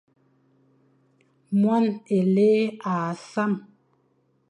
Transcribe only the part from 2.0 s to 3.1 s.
élé âʼa